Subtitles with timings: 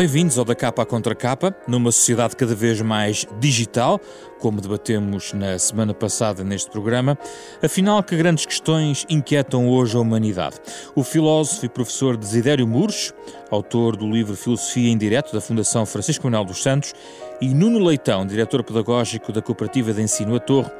[0.00, 4.00] Bem-vindos ao Da Capa à Contra Capa, numa sociedade cada vez mais digital,
[4.38, 7.18] como debatemos na semana passada neste programa.
[7.62, 10.56] Afinal, que grandes questões inquietam hoje a humanidade?
[10.94, 13.12] O filósofo e professor Desidério Mures,
[13.50, 16.94] autor do livro Filosofia em Direto da Fundação Francisco Manuel dos Santos,
[17.38, 20.70] e Nuno Leitão, diretor pedagógico da Cooperativa de Ensino A Torre,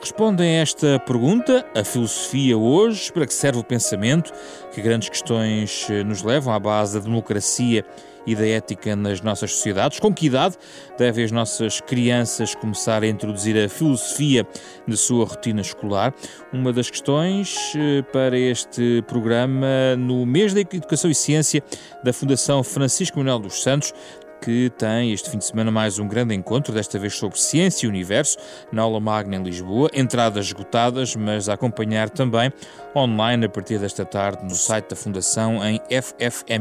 [0.00, 4.32] respondem a esta pergunta: a filosofia hoje, para que serve o pensamento?
[4.72, 7.84] Que grandes questões eh, nos levam à base da democracia
[8.28, 9.98] e da ética nas nossas sociedades?
[9.98, 10.56] Com que idade
[10.98, 14.46] devem as nossas crianças começar a introduzir a filosofia
[14.86, 16.14] na sua rotina escolar?
[16.52, 21.62] Uma das questões eh, para este programa no mês da Educação e Ciência
[22.04, 23.94] da Fundação Francisco Manuel dos Santos,
[24.40, 27.88] que tem este fim de semana mais um grande encontro, desta vez sobre ciência e
[27.88, 28.38] universo,
[28.72, 29.90] na aula magna em Lisboa.
[29.92, 32.52] Entradas esgotadas, mas a acompanhar também
[32.94, 36.58] online a partir desta tarde no site da Fundação em ffms.pt.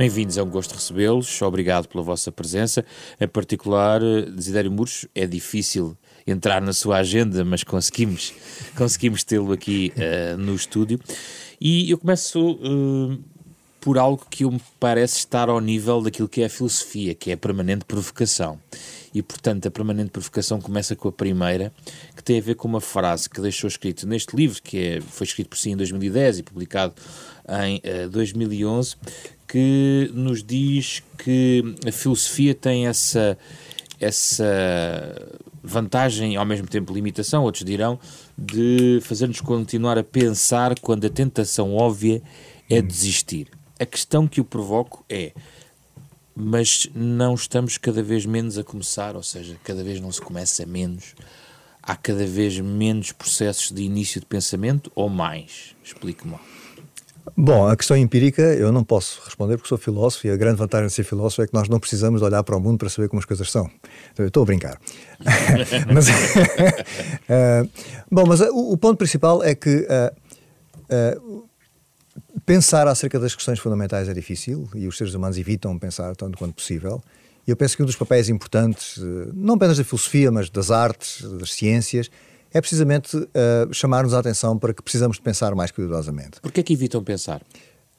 [0.00, 2.82] Bem-vindos, é um gosto recebê-los, obrigado pela vossa presença.
[3.20, 4.00] Em particular,
[4.34, 5.94] Desidério Muros, é difícil
[6.26, 8.32] entrar na sua agenda, mas conseguimos,
[8.74, 10.98] conseguimos tê-lo aqui uh, no estúdio.
[11.60, 13.22] E eu começo uh,
[13.80, 17.34] por algo que me parece estar ao nível daquilo que é a filosofia, que é
[17.34, 18.58] a permanente provocação.
[19.12, 21.72] E, portanto, a permanente provocação começa com a primeira,
[22.14, 25.26] que tem a ver com uma frase que deixou escrito neste livro, que é, foi
[25.26, 26.94] escrito por si em 2010 e publicado
[27.64, 28.96] em uh, eh, 2011,
[29.48, 33.36] que nos diz que a filosofia tem essa,
[33.98, 34.44] essa
[35.62, 37.98] vantagem ao mesmo tempo limitação, outros dirão,
[38.38, 42.22] de fazer-nos continuar a pensar quando a tentação óbvia
[42.68, 43.48] é desistir.
[43.80, 45.32] A questão que eu provoco é,
[46.34, 50.66] mas não estamos cada vez menos a começar, ou seja, cada vez não se começa
[50.66, 51.14] menos,
[51.82, 55.74] há cada vez menos processos de início de pensamento ou mais?
[55.82, 56.38] Explique-me.
[57.34, 60.88] Bom, a questão empírica eu não posso responder porque sou filósofo e a grande vantagem
[60.88, 63.20] de ser filósofo é que nós não precisamos olhar para o mundo para saber como
[63.20, 63.70] as coisas são.
[64.12, 64.78] Então, eu estou a brincar.
[65.92, 67.70] mas, uh,
[68.12, 71.49] bom, mas uh, o, o, ponto principal é que uh,
[72.50, 76.52] pensar acerca das questões fundamentais é difícil e os seres humanos evitam pensar tanto quanto
[76.52, 77.00] possível.
[77.46, 79.00] E eu penso que um dos papéis importantes,
[79.32, 82.10] não apenas da filosofia, mas das artes, das ciências,
[82.52, 83.28] é precisamente uh,
[83.72, 86.40] chamar-nos a atenção para que precisamos de pensar mais cuidadosamente.
[86.40, 87.40] Por que é que evitam pensar?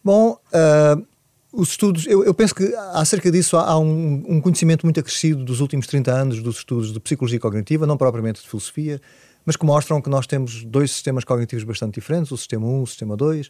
[0.03, 1.07] Bom, uh,
[1.53, 5.45] os estudos, eu, eu, penso que acerca disso há, há um, um, conhecimento muito acrescido
[5.45, 9.01] dos últimos 30 anos dos estudos de psicologia cognitiva, não propriamente de filosofia,
[9.45, 12.83] mas que mostram que nós temos dois sistemas cognitivos bastante diferentes, o sistema 1 e
[12.83, 13.49] o sistema 2,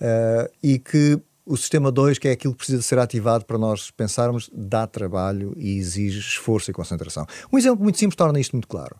[0.00, 3.90] uh, e que o sistema 2, que é aquilo que precisa ser ativado para nós
[3.90, 7.24] pensarmos, dá trabalho e exige esforço e concentração.
[7.52, 8.96] Um exemplo muito simples torna isto muito claro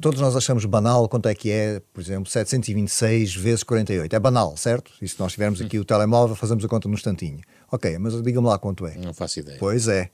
[0.00, 4.14] todos nós achamos banal quanto é que é, por exemplo, 726 vezes 48.
[4.14, 4.92] É banal, certo?
[5.00, 7.40] E se nós tivermos aqui o telemóvel, fazemos a conta num instantinho.
[7.70, 8.96] Ok, mas diga-me lá quanto é.
[8.96, 9.58] Não faço ideia.
[9.58, 10.10] Pois é.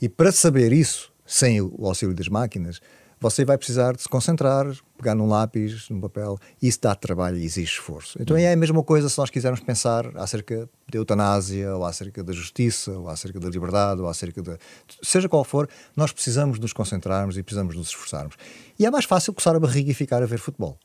[0.00, 2.80] E para saber isso, sem o auxílio das máquinas,
[3.30, 4.66] você vai precisar de se concentrar,
[4.98, 8.18] pegar num lápis, num papel, e isso dá trabalho e exige esforço.
[8.20, 12.34] Então é a mesma coisa se nós quisermos pensar acerca da eutanásia, ou acerca da
[12.34, 14.58] justiça, ou acerca da liberdade, ou acerca de.
[15.02, 18.36] seja qual for, nós precisamos nos concentrarmos e precisamos nos esforçarmos.
[18.78, 20.78] E é mais fácil coçar a barriga e ficar a ver futebol.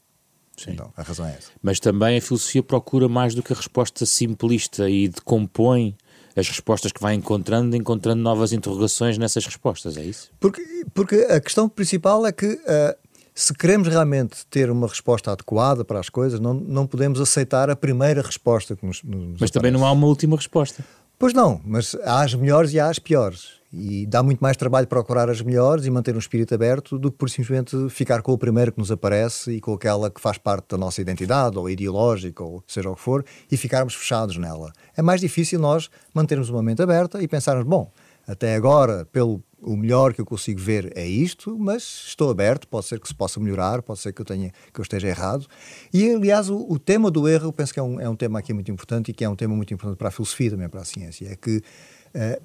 [0.55, 0.71] Sim.
[0.71, 1.51] Então, a razão é essa.
[1.61, 5.95] Mas também a filosofia procura mais do que a resposta simplista e decompõe
[6.39, 10.31] as respostas que vai encontrando, encontrando novas interrogações nessas respostas, é isso?
[10.39, 10.61] Porque,
[10.93, 15.99] porque a questão principal é que uh, se queremos realmente ter uma resposta adequada para
[15.99, 19.53] as coisas, não, não podemos aceitar a primeira resposta que nos, nos Mas aparece.
[19.53, 20.83] também não há uma última resposta.
[21.17, 23.58] Pois não, mas há as melhores e há as piores.
[23.71, 27.17] E dá muito mais trabalho procurar as melhores e manter um espírito aberto do que
[27.17, 30.69] por simplesmente ficar com o primeiro que nos aparece e com aquela que faz parte
[30.69, 34.71] da nossa identidade, ou ideológica, ou seja o que for, e ficarmos fechados nela.
[34.97, 37.91] É mais difícil nós mantermos uma mente aberta e pensarmos, bom,
[38.27, 42.85] até agora, pelo o melhor que eu consigo ver é isto, mas estou aberto, pode
[42.85, 45.45] ser que se possa melhorar, pode ser que eu, tenha, que eu esteja errado.
[45.93, 48.39] E, aliás, o, o tema do erro, eu penso que é um, é um tema
[48.39, 50.81] aqui muito importante e que é um tema muito importante para a filosofia também, para
[50.81, 51.27] a ciência.
[51.27, 52.41] É que uh,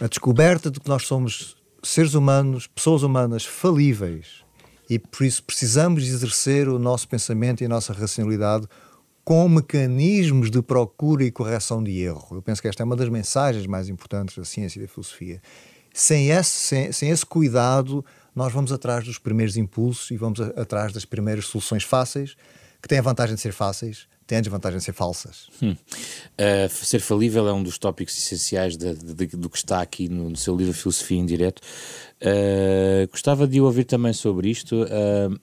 [0.00, 4.44] a descoberta de que nós somos seres humanos, pessoas humanas falíveis
[4.88, 8.66] e por isso precisamos exercer o nosso pensamento e a nossa racionalidade
[9.24, 12.36] com mecanismos de procura e correção de erro.
[12.36, 15.42] Eu penso que esta é uma das mensagens mais importantes da ciência e da filosofia.
[15.92, 18.04] Sem esse, sem, sem esse cuidado,
[18.34, 22.36] nós vamos atrás dos primeiros impulsos e vamos a, atrás das primeiras soluções fáceis,
[22.86, 25.48] que têm a vantagem de ser fáceis, têm a desvantagem de ser falsas.
[25.60, 25.72] Hum.
[25.72, 30.08] Uh, ser falível é um dos tópicos essenciais de, de, de, do que está aqui
[30.08, 31.60] no, no, seu livro Filosofia em.
[32.22, 34.84] Uh, gostava de ouvir também sobre isto.
[34.84, 35.36] Uh,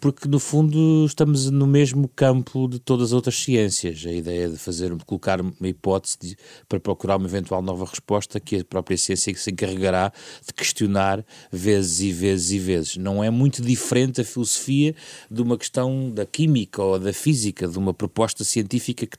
[0.00, 4.04] porque no fundo estamos no mesmo campo de todas as outras ciências.
[4.06, 6.36] A ideia de fazer, de colocar uma hipótese de,
[6.68, 10.12] para procurar uma eventual nova resposta que a própria ciência se encarregará
[10.46, 12.96] de questionar vezes e vezes e vezes.
[12.96, 14.94] Não é muito diferente a filosofia
[15.30, 19.18] de uma questão da química ou da física, de uma proposta científica que,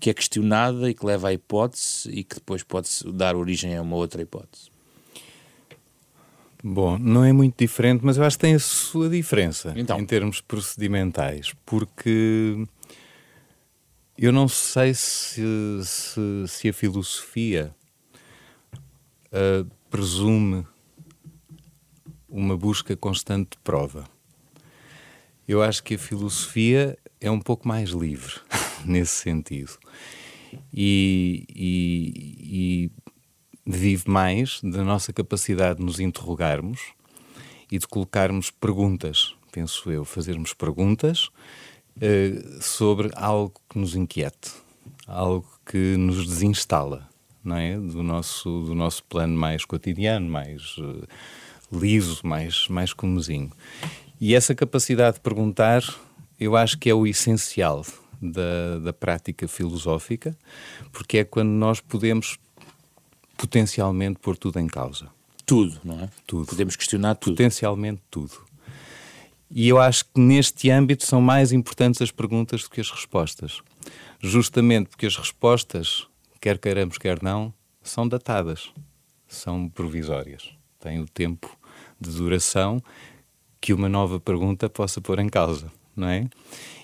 [0.00, 3.82] que é questionada e que leva à hipótese e que depois pode dar origem a
[3.82, 4.75] uma outra hipótese.
[6.68, 10.00] Bom, não é muito diferente, mas eu acho que tem a sua diferença então.
[10.00, 12.66] em termos procedimentais, porque
[14.18, 15.40] eu não sei se,
[15.84, 17.72] se, se a filosofia
[19.28, 20.66] uh, presume
[22.28, 24.04] uma busca constante de prova.
[25.46, 28.34] Eu acho que a filosofia é um pouco mais livre
[28.84, 29.78] nesse sentido.
[30.74, 32.90] E, e, e
[33.66, 36.80] vive mais da nossa capacidade de nos interrogarmos
[37.70, 41.28] e de colocarmos perguntas, penso eu, fazermos perguntas
[41.96, 44.52] uh, sobre algo que nos inquiete,
[45.06, 47.08] algo que nos desinstala,
[47.42, 47.76] não é?
[47.76, 51.02] Do nosso, do nosso plano mais cotidiano, mais uh,
[51.72, 53.50] liso, mais, mais comozinho.
[54.20, 55.82] E essa capacidade de perguntar,
[56.38, 57.84] eu acho que é o essencial
[58.22, 60.36] da, da prática filosófica,
[60.92, 62.38] porque é quando nós podemos
[63.36, 65.08] potencialmente pôr tudo em causa.
[65.44, 66.08] Tudo, não é?
[66.26, 66.46] Tudo.
[66.46, 67.34] Podemos questionar tudo.
[67.34, 68.44] Potencialmente tudo.
[69.50, 73.60] E eu acho que neste âmbito são mais importantes as perguntas do que as respostas.
[74.20, 76.06] Justamente porque as respostas,
[76.40, 78.72] quer queiramos, quer não, são datadas,
[79.28, 80.50] são provisórias.
[80.80, 81.56] Têm o tempo
[82.00, 82.82] de duração
[83.60, 86.28] que uma nova pergunta possa pôr em causa, não é?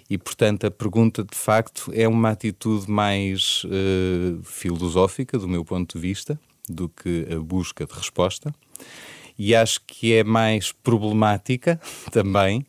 [0.09, 5.99] E, portanto, a pergunta de facto é uma atitude mais uh, filosófica, do meu ponto
[5.99, 6.39] de vista,
[6.69, 8.55] do que a busca de resposta.
[9.39, 11.81] E acho que é mais problemática
[12.13, 12.67] também,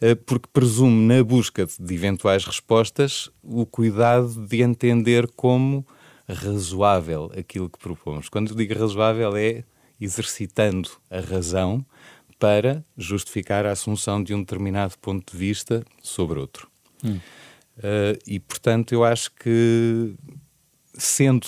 [0.00, 5.86] uh, porque presume na busca de eventuais respostas o cuidado de entender como
[6.28, 8.28] razoável aquilo que propomos.
[8.28, 9.64] Quando digo razoável, é
[10.00, 11.84] exercitando a razão
[12.38, 16.71] para justificar a assunção de um determinado ponto de vista sobre outro.
[17.04, 17.18] Hum.
[17.78, 20.14] Uh, e portanto, eu acho que
[20.94, 21.46] sendo,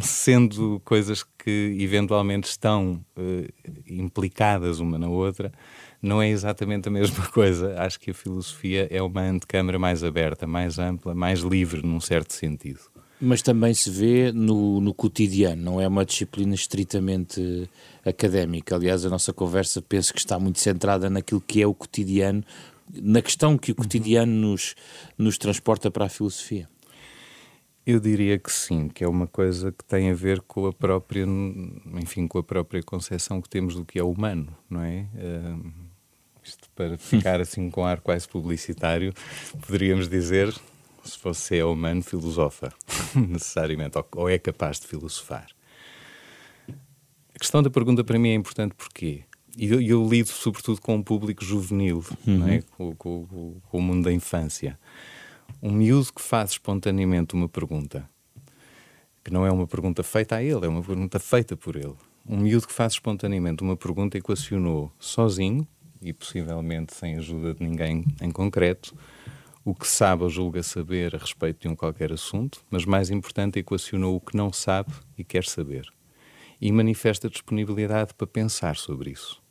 [0.00, 5.52] sendo coisas que eventualmente estão uh, implicadas uma na outra,
[6.00, 7.74] não é exatamente a mesma coisa.
[7.78, 12.34] Acho que a filosofia é uma antecâmara mais aberta, mais ampla, mais livre, num certo
[12.34, 12.80] sentido.
[13.20, 17.70] Mas também se vê no, no cotidiano, não é uma disciplina estritamente
[18.04, 18.74] académica.
[18.74, 22.44] Aliás, a nossa conversa penso que está muito centrada naquilo que é o cotidiano,
[22.92, 24.74] na questão que o cotidiano nos,
[25.16, 26.68] nos transporta para a filosofia?
[27.86, 31.26] Eu diria que sim, que é uma coisa que tem a ver com a própria,
[32.00, 35.06] enfim, com a própria concepção que temos do que é humano, não é?
[35.14, 35.72] Uh,
[36.42, 39.12] isto para ficar assim com ar quase publicitário,
[39.66, 40.50] poderíamos dizer,
[41.04, 42.72] se você é humano, filosofa,
[43.14, 45.48] necessariamente, ou, ou é capaz de filosofar.
[47.34, 49.24] A questão da pergunta para mim é importante porquê?
[49.56, 52.48] E eu, eu, lido sobretudo com um público juvenil, uhum.
[52.48, 52.62] é?
[52.76, 54.78] com, com, com, o mundo da infância.
[55.62, 58.08] Um miúdo que faz espontaneamente uma pergunta,
[59.22, 61.94] que não é uma pergunta feita a ele, é uma pergunta feita por ele.
[62.26, 65.66] Um miúdo que faz espontaneamente uma pergunta equacionou sozinho,
[66.04, 68.94] e possivelmente sem ajuda de ninguém em concreto,
[69.64, 73.58] o que sabe ou julga saber a respeito de um qualquer assunto, mas mais importante,
[73.58, 75.88] equacionou o que não sabe e quer saber.
[76.60, 79.43] E manifesta disponibilidade para pensar sobre isso.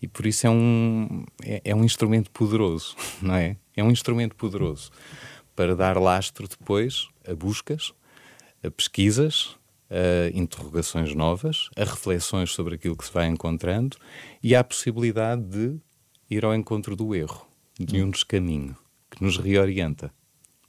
[0.00, 3.56] E por isso é um, é, é um instrumento poderoso, não é?
[3.76, 4.90] É um instrumento poderoso
[5.54, 7.92] para dar lastro depois a buscas,
[8.62, 9.56] a pesquisas,
[9.90, 13.96] a interrogações novas, a reflexões sobre aquilo que se vai encontrando
[14.42, 15.78] e à possibilidade de
[16.30, 17.46] ir ao encontro do erro,
[17.78, 18.76] de um descaminho
[19.10, 20.12] que nos reorienta,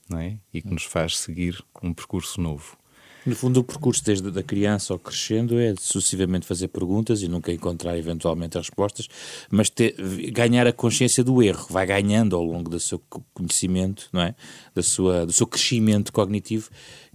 [0.09, 0.39] não é?
[0.51, 2.77] E que nos faz seguir um percurso novo.
[3.25, 7.51] No fundo, o percurso desde a criança ao crescendo é sucessivamente fazer perguntas e nunca
[7.51, 9.07] encontrar eventualmente as respostas,
[9.49, 9.95] mas ter,
[10.31, 12.99] ganhar a consciência do erro, vai ganhando ao longo do seu
[13.33, 14.35] conhecimento, não é?
[14.73, 16.69] Da sua, do seu crescimento cognitivo,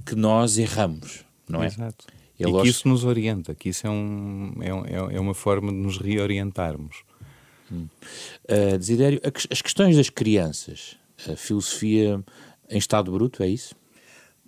[0.05, 1.67] que nós erramos, não é?
[1.67, 2.07] Exato.
[2.39, 5.79] É e que isso nos orienta, que isso é, um, é, é uma forma de
[5.79, 6.99] nos reorientarmos.
[7.73, 7.89] Hum.
[8.45, 10.97] Uh, Desidério, as questões das crianças,
[11.29, 12.23] a filosofia
[12.69, 13.75] em estado bruto, é isso?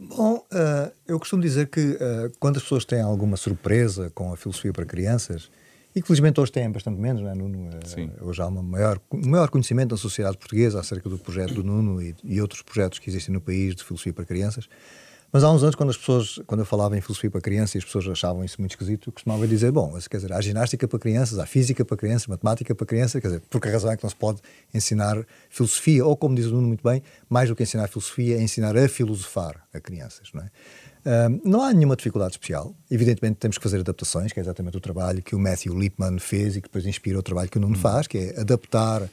[0.01, 4.37] Bom, uh, eu costumo dizer que uh, quando as pessoas têm alguma surpresa com a
[4.37, 5.51] filosofia para crianças,
[5.95, 7.71] e felizmente hoje têm bastante menos, não é, Nuno?
[7.71, 11.65] Uh, hoje há uma maior, um maior conhecimento da sociedade portuguesa acerca do projeto do
[11.65, 14.69] Nuno e, e, outros projetos que existem no país de filosofia para crianças.
[15.31, 17.79] Mas há uns anos, quando as pessoas, quando eu falava em filosofia para crianças e
[17.79, 20.99] as pessoas achavam isso muito esquisito, eu costumava dizer: bom, quer dizer, há ginástica para
[20.99, 24.03] crianças, há física para crianças, matemática para crianças, quer dizer, por que razão é que
[24.03, 24.41] não se pode
[24.73, 26.05] ensinar filosofia?
[26.05, 28.89] Ou, como diz o Nuno muito bem, mais do que ensinar filosofia, é ensinar a
[28.89, 30.51] filosofar a crianças, não é?
[31.29, 32.75] Um, não há nenhuma dificuldade especial.
[32.91, 36.57] Evidentemente, temos que fazer adaptações, que é exatamente o trabalho que o Matthew Lipman fez
[36.57, 37.81] e que depois inspira o trabalho que o Nuno hum.
[37.81, 39.09] faz, que é adaptar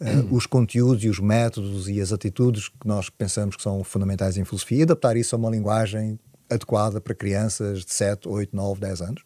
[0.00, 4.36] uh, os conteúdos e os métodos e as atitudes que nós pensamos que são fundamentais
[4.36, 6.18] em filosofia e adaptar isso a uma linguagem
[6.50, 9.22] adequada para crianças de 7, 8, 9, 10 anos.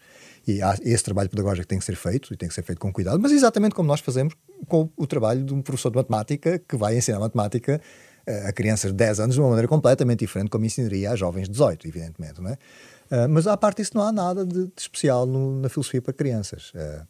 [0.46, 3.20] E esse trabalho pedagógico tem que ser feito e tem que ser feito com cuidado,
[3.20, 4.34] mas exatamente como nós fazemos
[4.66, 7.80] com o trabalho de um professor de matemática que vai ensinar matemática
[8.26, 11.44] uh, a crianças de 10 anos de uma maneira completamente diferente como ensinaria a jovens
[11.44, 12.40] de 18, evidentemente.
[12.40, 12.54] Não é?
[12.54, 16.12] Uh, mas à parte disso, não há nada de, de especial no, na filosofia para
[16.12, 16.72] crianças.
[16.74, 17.06] Uh,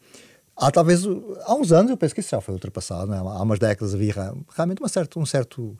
[0.56, 1.04] Há talvez,
[1.44, 3.18] há uns anos, eu penso que isso já foi ultrapassado, é?
[3.18, 4.12] há umas décadas havia
[4.54, 5.76] realmente uma certo, um certo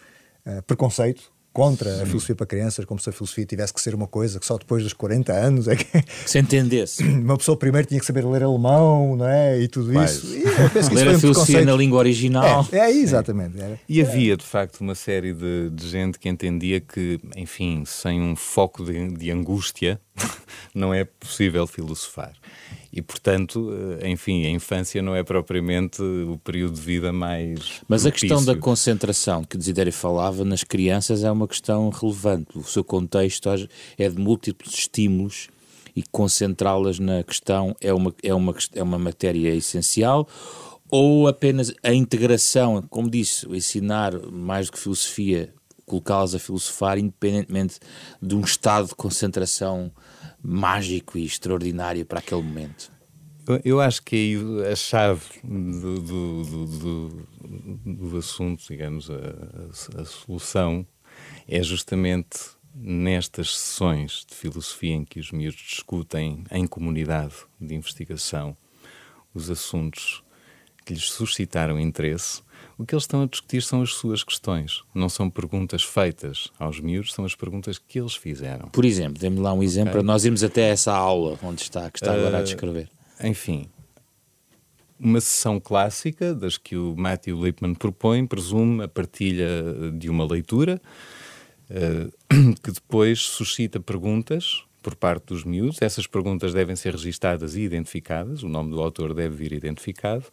[0.47, 2.03] uh, preconceito contra Sim.
[2.03, 4.57] a filosofia para crianças, como se a filosofia tivesse que ser uma coisa que só
[4.57, 5.87] depois dos 40 anos é que...
[6.27, 7.05] Se entendesse.
[7.05, 9.61] Uma pessoa primeiro tinha que saber ler alemão, não é?
[9.61, 10.35] E tudo Mas, isso.
[10.35, 12.67] E ler isso a filosofia na língua original.
[12.73, 13.61] É, é exatamente.
[13.61, 13.79] É.
[13.87, 18.35] E havia, de facto, uma série de, de, gente que entendia que, enfim, sem um
[18.35, 20.01] foco de, de angústia,
[20.75, 22.33] não é possível filosofar.
[22.93, 27.81] E, portanto, eh, enfim, a infância não é propriamente o período de vida mais.
[27.89, 28.09] Mas propício.
[28.09, 32.59] a questão da concentração que Desidério falava nas crianças é uma questão relevante.
[32.59, 33.49] O seu contexto
[33.97, 35.49] é de múltiplos estímulos
[35.97, 40.29] e concentrá-las na questão é uma, é, uma, é uma matéria essencial
[40.91, 45.51] ou apenas a integração, como disse, ensinar mais do que filosofia,
[45.87, 47.79] colocá-las a filosofar independentemente
[48.21, 49.93] de um estado de concentração
[50.43, 52.91] mágico e extraordinário para aquele momento?
[53.65, 54.39] Eu acho que
[54.71, 57.29] a chave do, do, do,
[57.85, 60.87] do assunto, digamos, a, a, solução
[61.49, 62.39] é justamente
[62.75, 68.57] nestas sessões de filosofia em que os miúdos discutem em comunidade de investigação
[69.35, 70.23] os assuntos
[70.85, 72.43] que lhes suscitaram interesse,
[72.83, 74.83] o que eles estão a discutir são as suas questões.
[74.93, 78.69] Não são perguntas feitas aos miúdos, são as perguntas que eles fizeram.
[78.69, 80.01] Por exemplo, dê-me lá um exemplo okay.
[80.01, 82.89] para nós irmos até essa aula onde está, que está agora uh, a descrever.
[83.23, 83.67] Enfim,
[84.99, 89.49] uma sessão clássica das que o Matthew Lipman propõe presume a partilha
[89.97, 90.83] de uma leitura
[91.71, 95.81] uh, que depois suscita perguntas por parte dos miúdos.
[95.81, 100.25] Essas perguntas devem ser registadas e identificadas, o nome do autor deve vir identificado,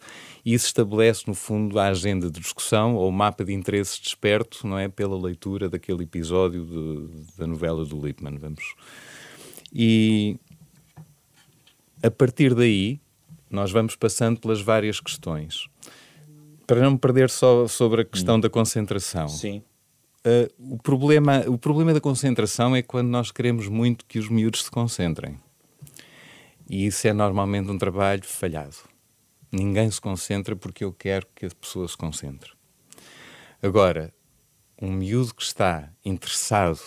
[0.44, 4.66] e isso estabelece, no fundo, a agenda de discussão ou o mapa de interesses desperto,
[4.66, 8.74] não é, pela leitura daquele episódio de, da novela do Lippmann, vamos.
[9.72, 10.36] E
[12.02, 13.00] a partir daí,
[13.48, 15.68] nós vamos passando pelas várias questões.
[16.66, 18.40] Para não me perder só sobre a questão hum.
[18.40, 19.28] da concentração.
[19.28, 19.62] Sim.
[20.22, 24.64] Uh, o, problema, o problema da concentração é quando nós queremos muito que os miúdos
[24.64, 25.40] se concentrem.
[26.68, 28.76] E isso é normalmente um trabalho falhado.
[29.50, 32.52] Ninguém se concentra porque eu quero que a pessoa se concentre.
[33.62, 34.12] Agora,
[34.80, 36.80] um miúdo que está interessado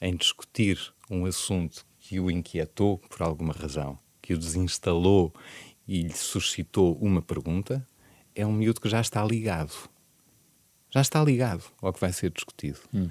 [0.00, 0.78] em discutir
[1.10, 5.34] um assunto que o inquietou por alguma razão, que o desinstalou
[5.86, 7.84] e lhe suscitou uma pergunta,
[8.36, 9.74] é um miúdo que já está ligado
[10.90, 12.78] já está ligado ao que vai ser discutido.
[12.92, 13.08] Hum.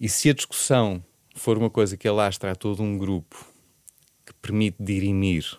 [0.00, 1.02] E se a discussão
[1.34, 3.46] for uma coisa que alastra a todo um grupo
[4.26, 5.58] que permite dirimir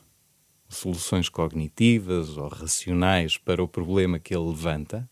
[0.69, 5.09] soluções cognitivas ou racionais para o problema que ele levanta,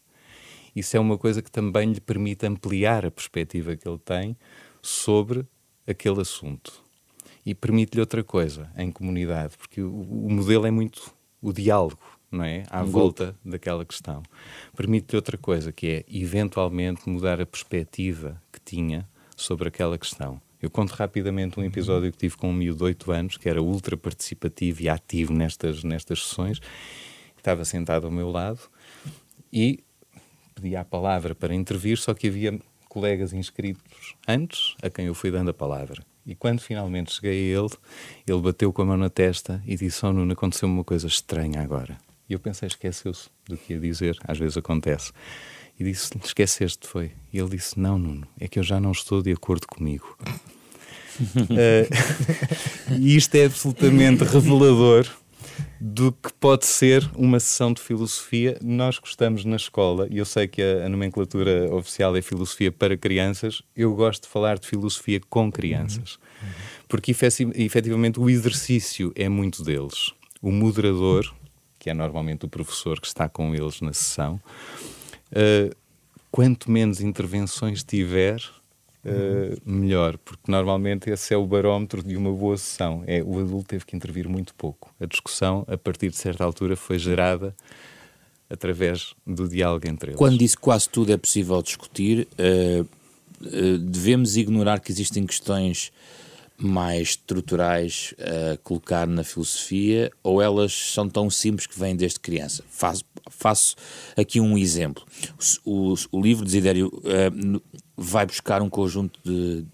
[0.76, 4.38] isso é uma coisa que também lhe permite ampliar a perspectiva que ele tem
[4.82, 5.46] sobre
[5.86, 6.82] aquele assunto.
[7.46, 12.44] E permite-lhe outra coisa, em comunidade, porque o, o modelo é muito o diálogo não
[12.44, 12.64] é?
[12.70, 13.40] À um volta golpe.
[13.44, 14.24] daquela questão.
[14.76, 20.42] Permite-lhe outra coisa, que é eventualmente mudar a perspectiva que tinha sobre aquela questão.
[20.62, 23.62] Eu conto rapidamente um episódio que tive com um miúdo de 8 anos, que era
[23.62, 26.62] ultra participativo e ativo nestas, nestas sessões,
[27.36, 28.60] estava sentado ao meu lado
[29.52, 29.84] e
[30.54, 35.32] pedia a palavra para intervir, só que havia colegas inscritos antes a quem eu fui
[35.32, 36.04] dando a palavra.
[36.26, 37.70] E quando finalmente cheguei a ele,
[38.28, 41.62] ele bateu com a mão na testa e disse: Oh, Nuno, aconteceu uma coisa estranha
[41.62, 41.98] agora.
[42.32, 45.12] E eu pensei, esqueceu-se do que ia dizer, às vezes acontece.
[45.78, 47.12] E disse, esqueceste, foi.
[47.34, 50.18] E ele disse, não, Nuno, é que eu já não estou de acordo comigo.
[51.20, 55.06] uh, e isto é absolutamente revelador
[55.78, 58.58] do que pode ser uma sessão de filosofia.
[58.62, 62.96] Nós gostamos na escola, e eu sei que a, a, nomenclatura oficial é filosofia para
[62.96, 66.50] crianças, eu gosto de falar de filosofia com crianças, uhum.
[66.88, 70.14] porque efetivamente o exercício é muito deles.
[70.42, 71.30] O moderador,
[71.82, 74.40] que é normalmente o professor que está com eles na sessão,
[75.32, 75.76] uh,
[76.30, 78.40] quanto menos intervenções tiver,
[79.04, 83.04] Uh, melhor, porque normalmente esse é o barómetro de uma boa sessão.
[83.08, 84.94] É, o adulto teve que intervir muito pouco.
[85.00, 87.56] A discussão, a partir de certa altura, foi gerada
[88.48, 90.20] através do diálogo entre eles.
[90.20, 92.88] Quando disse quase tudo é possível discutir, uh,
[93.42, 95.92] uh, devemos ignorar que existem questões
[96.62, 102.64] mais estruturais a colocar na filosofia ou elas são tão simples que vêm desde criança?
[102.70, 103.76] Faço, faço
[104.16, 105.04] aqui um exemplo.
[105.66, 107.62] O, o, livro de Desidério uh,
[107.98, 109.66] vai buscar um conjunto de,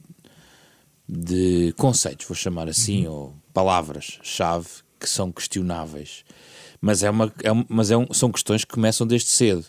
[1.08, 3.14] de conceitos, vou chamar assim, uhum.
[3.14, 4.68] ou palavras-chave
[5.00, 6.24] que são questionáveis.
[6.80, 9.66] Mas, é uma, é, mas é um, são questões que começam desde cedo.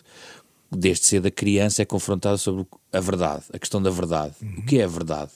[0.71, 4.35] Desde cedo a criança é confrontada sobre a verdade, a questão da verdade.
[4.41, 4.59] Uhum.
[4.59, 5.31] O que é a verdade?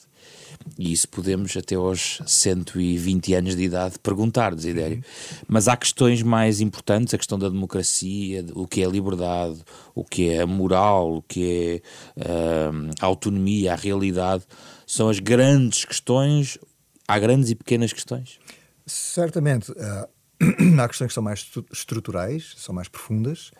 [0.78, 4.96] E isso podemos, até aos 120 anos de idade, perguntar, Desidério.
[4.96, 5.38] Uhum.
[5.46, 9.62] Mas há questões mais importantes, a questão da democracia, o que é a liberdade,
[9.94, 11.82] o que é a moral, o que
[12.16, 14.44] é uh, a autonomia, a realidade.
[14.86, 16.58] São as grandes questões.
[17.06, 18.38] Há grandes e pequenas questões?
[18.86, 19.70] Certamente.
[19.72, 23.52] Uh, há questões que são mais estruturais, são mais profundas,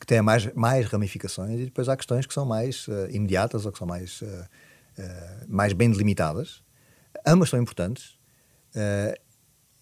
[0.00, 3.72] que têm mais, mais ramificações, e depois há questões que são mais uh, imediatas ou
[3.72, 4.22] que são mais
[4.98, 6.62] uh, uh, mais bem delimitadas.
[7.26, 8.16] Ambas são importantes.
[8.74, 9.18] Uh,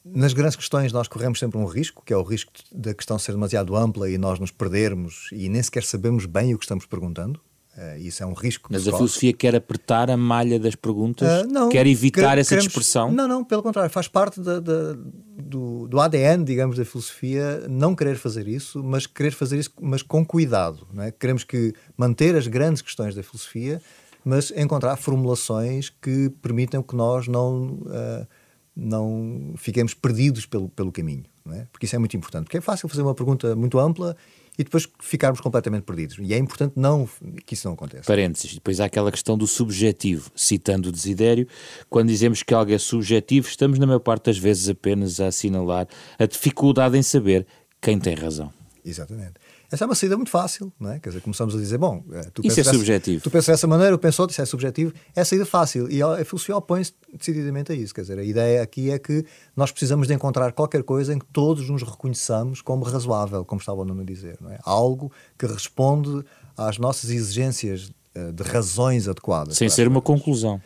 [0.04, 3.32] nas grandes questões, nós corremos sempre um risco, que é o risco da questão ser
[3.32, 7.40] demasiado ampla e nós nos perdermos e nem sequer sabemos bem o que estamos perguntando.
[7.76, 8.68] Uh, isso é um risco.
[8.70, 11.42] Mas a filosofia quer apertar a malha das perguntas?
[11.42, 13.10] Uh, não, quer evitar essa queremos, dispersão?
[13.10, 14.92] Não, não, pelo contrário, faz parte da, da,
[15.38, 20.02] do, do, ADN, digamos, da filosofia não querer fazer isso, mas querer fazer isso, mas
[20.02, 20.86] com cuidado.
[20.92, 21.10] Não é?
[21.10, 23.80] Queremos que manter as grandes questões da filosofia,
[24.24, 28.26] mas encontrar formulações que permitam que nós não, uh,
[28.74, 31.24] não fiquemos perdidos pelo, pelo caminho.
[31.50, 31.66] É?
[31.72, 32.44] Porque isso é muito importante.
[32.44, 34.16] Porque é fácil fazer uma pergunta muito ampla
[34.56, 36.16] e depois ficarmos completamente perdidos.
[36.20, 37.08] E é importante não,
[37.44, 38.04] que isso não aconteça.
[38.04, 38.54] Parênteses.
[38.54, 40.30] Depois há aquela questão do subjetivo.
[40.36, 41.48] Citando o Desidério,
[41.90, 45.88] quando dizemos que algo é subjetivo, estamos, na maior parte das vezes, apenas a assinalar
[46.18, 47.46] a dificuldade em saber
[47.80, 48.52] quem tem razão.
[48.84, 49.34] Exatamente.
[49.72, 51.00] Essa é uma saída muito fácil, não é?
[51.00, 53.22] Quer dizer, começamos a dizer, bom, eh, tu Isso é dessa, subjetivo.
[53.22, 55.90] Tu pensas dessa maneira, eu penso isso é subjetivo, é a saída fácil.
[55.90, 57.94] E a filosofia opõe-se decididamente a isso.
[57.94, 59.24] Quer dizer, a ideia aqui é que
[59.56, 63.80] nós precisamos de encontrar qualquer coisa em que todos nos reconheçamos como razoável, como estava
[63.80, 64.58] o Nuno a dizer, não é?
[64.62, 66.22] Algo que responde
[66.54, 69.56] às nossas exigências eh, de razões adequadas.
[69.56, 70.60] Sem ser uma conclusão.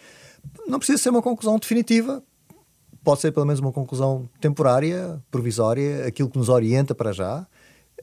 [0.66, 2.24] Não precisa ser uma conclusão definitiva,
[3.04, 7.46] pode ser pelo menos uma conclusão temporária, provisória, aquilo que nos orienta para já,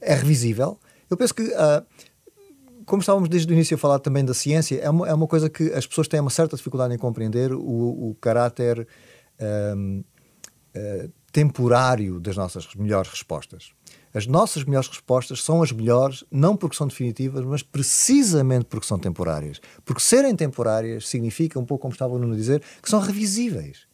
[0.00, 0.78] é revisível
[1.10, 1.84] eu penso que, uh,
[2.84, 5.48] como estávamos desde o início a falar também da ciência, é uma, é uma coisa
[5.48, 8.86] que as pessoas têm uma certa dificuldade em compreender o, o caráter
[9.76, 10.04] um, uh,
[10.76, 13.72] ah, temporário das nossas melhores respostas.
[14.12, 18.98] As nossas melhores respostas são as melhores, não porque são definitivas, mas precisamente porque são
[18.98, 19.60] temporárias.
[19.84, 23.88] Porque serem temporárias significa, um pouco como estava o Nuno a dizer, que são revisíveis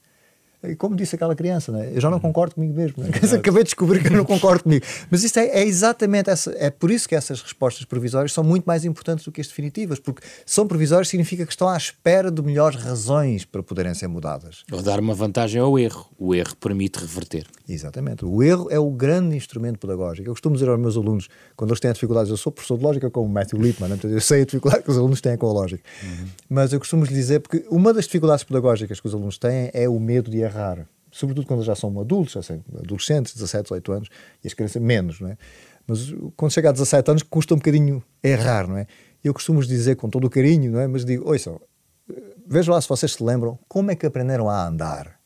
[0.77, 1.91] como disse aquela criança, né?
[1.95, 2.23] eu já não uhum.
[2.23, 3.03] concordo comigo mesmo.
[3.03, 3.11] Né?
[3.35, 4.85] Acabei de descobrir que eu não concordo comigo.
[5.11, 6.55] Mas isto é, é, exatamente essa.
[6.59, 9.99] É por isso que essas respostas provisórias são muito mais importantes do que as definitivas,
[9.99, 14.63] porque são provisórias significa que estão à espera de melhores razões para poderem ser mudadas.
[14.71, 16.07] Ou dar uma vantagem ao erro.
[16.19, 17.47] O erro permite reverter.
[17.67, 18.25] Exatamente.
[18.27, 20.29] O erro é o grande instrumento pedagógico.
[20.29, 23.11] Eu costumo dizer aos meus alunos, quando eles têm dificuldades, eu sou professor de lógica
[23.11, 23.99] como Matthew Lippmann, né?
[24.03, 25.83] eu sei a dificuldade que os alunos têm com a lógica.
[26.03, 26.27] Uhum.
[26.49, 29.89] Mas eu costumo lhes dizer, porque uma das dificuldades pedagógicas que os alunos têm é
[29.89, 34.09] o medo de errar errar, sobretudo quando já são adultos, já adolescentes, 17, 18 anos,
[34.45, 35.37] e as crianças menos, não é?
[35.87, 38.87] Mas quando chega a 17 anos custa um bocadinho errar, não é?
[39.23, 40.87] Eu costumo dizer com todo o carinho, não é?
[40.87, 41.61] Mas digo, ouçam,
[42.47, 45.19] vejam lá se vocês se lembram como é que aprenderam a andar.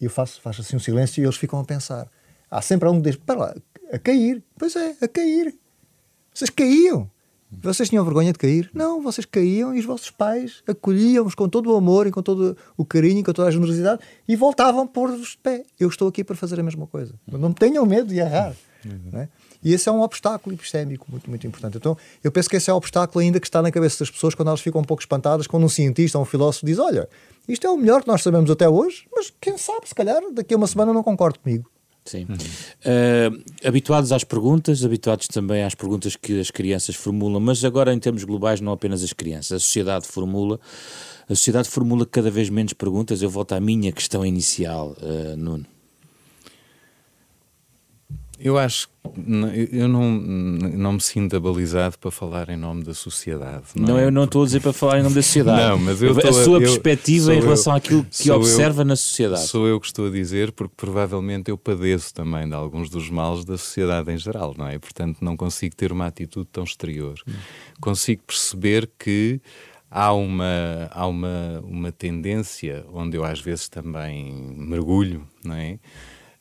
[0.00, 2.10] E eu faço, faço assim um silêncio e eles ficam a pensar.
[2.50, 3.54] Há sempre algum que diz, para lá,
[3.92, 4.42] a cair.
[4.58, 5.54] Pois é, a cair.
[6.32, 7.10] Vocês caíam.
[7.62, 8.70] Vocês tinham vergonha de cair?
[8.72, 12.56] Não, vocês caíam e os vossos pais acolhiam-vos com todo o amor e com todo
[12.76, 15.64] o carinho e com toda a generosidade e voltavam pôr-vos de pé.
[15.78, 17.14] Eu estou aqui para fazer a mesma coisa.
[17.26, 18.54] Não tenham medo de errar.
[18.84, 19.18] Uhum.
[19.18, 19.28] É?
[19.62, 21.78] E esse é um obstáculo epistémico muito, muito importante.
[21.78, 24.34] Então, eu penso que esse é o obstáculo ainda que está na cabeça das pessoas
[24.34, 27.08] quando elas ficam um pouco espantadas quando um cientista ou um filósofo diz: Olha,
[27.48, 30.52] isto é o melhor que nós sabemos até hoje, mas quem sabe, se calhar daqui
[30.52, 31.70] a uma semana não concordo comigo.
[32.04, 32.26] Sim.
[32.28, 32.36] Uhum.
[32.36, 37.98] Uh, habituados às perguntas, habituados também às perguntas que as crianças formulam, mas agora em
[37.98, 40.60] termos globais, não apenas as crianças, a sociedade formula.
[41.26, 43.22] A sociedade formula cada vez menos perguntas.
[43.22, 45.64] Eu volto à minha questão inicial, uh, Nuno.
[48.38, 48.88] Eu acho
[49.70, 53.64] eu não, não me sinto abalizado para falar em nome da sociedade.
[53.76, 54.06] Não, não é?
[54.06, 55.62] eu não estou a dizer para falar em nome da sociedade.
[55.62, 58.96] não, mas eu a sua eu, perspectiva em relação eu, àquilo que observa eu, na
[58.96, 59.46] sociedade.
[59.46, 63.44] Sou eu que estou a dizer, porque provavelmente eu padeço também de alguns dos males
[63.44, 64.78] da sociedade em geral, não é?
[64.78, 67.14] Portanto, não consigo ter uma atitude tão exterior.
[67.28, 67.32] Hum.
[67.80, 69.40] Consigo perceber que
[69.90, 75.78] há uma, há uma, uma tendência onde eu às vezes também mergulho, não é?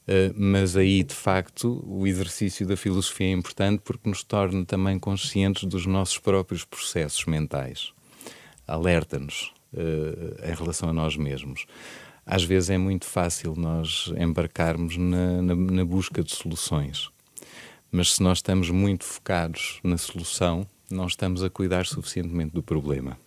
[0.08, 5.00] Uh, mas aí, de facto, o exercício da filosofia é importante porque nos torna também
[5.00, 7.94] conscientes dos nossos próprios processos mentais.
[8.68, 11.66] Alerta-nos uh, em relação a nós mesmos.
[12.26, 17.10] Às vezes é muito fácil nós embarcarmos na, na, na busca de soluções,
[17.92, 23.18] mas se nós estamos muito focados na solução, não estamos a cuidar suficientemente do problema.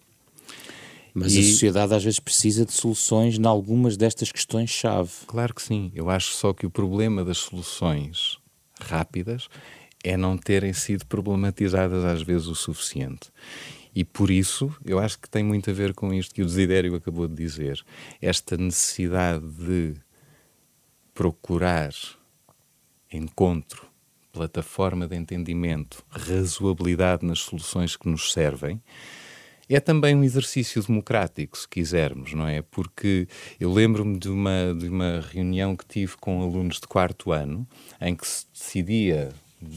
[1.19, 1.41] Mas e...
[1.41, 5.11] a sociedade às vezes precisa de soluções em algumas destas questões-chave.
[5.27, 5.91] Claro que sim.
[5.95, 8.37] Eu acho só que o problema das soluções
[8.79, 9.49] rápidas
[10.05, 13.33] é não terem sido problematizadas às vezes o suficiente.
[13.95, 16.95] E por isso, eu acho que tem muito a ver com isto que o Desidério
[16.95, 17.83] acabou de dizer.
[18.21, 19.95] Esta necessidade de
[21.15, 21.95] procurar
[23.11, 23.87] encontro,
[24.31, 28.83] plataforma de entendimento, razoabilidade nas soluções que nos servem,
[29.75, 32.63] é também um exercício democrático, se quisermos, não é?
[32.63, 33.27] Porque
[33.59, 37.67] eu lembro-me de uma, de uma reunião que tive com alunos de quarto ano,
[38.01, 39.33] em que se decidia,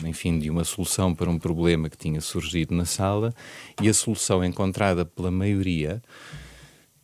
[0.06, 3.34] enfim, de uma solução para um problema que tinha surgido na sala,
[3.82, 6.02] e a solução encontrada pela maioria,